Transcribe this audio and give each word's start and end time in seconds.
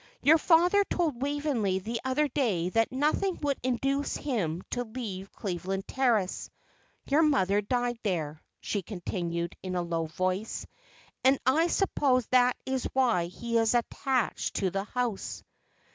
Your 0.23 0.39
father 0.39 0.83
told 0.89 1.21
Waveney 1.21 1.77
the 1.77 2.01
other 2.03 2.27
day 2.27 2.69
that 2.69 2.91
nothing 2.91 3.37
would 3.43 3.59
induce 3.61 4.15
him 4.17 4.63
to 4.71 4.83
leave 4.83 5.31
Cleveland 5.33 5.87
Terrace. 5.87 6.49
Your 7.05 7.21
mother 7.21 7.61
died 7.61 7.99
there," 8.01 8.41
she 8.61 8.81
continued, 8.81 9.55
in 9.61 9.75
a 9.75 9.83
low 9.83 10.07
voice, 10.07 10.65
"and 11.23 11.37
I 11.45 11.67
suppose 11.67 12.25
that 12.29 12.57
is 12.65 12.85
why 12.93 13.27
he 13.27 13.59
is 13.59 13.75
attached 13.75 14.55
to 14.55 14.71
the 14.71 14.85
house." 14.85 15.43